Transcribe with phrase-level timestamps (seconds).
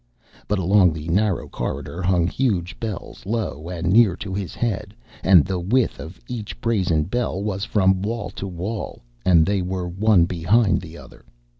[0.47, 5.45] But along the narrow corridor hung huge bells low and near to his head, and
[5.45, 10.25] the width of each brazen bell was from wall to wall, and they were one
[10.25, 11.23] behind the other.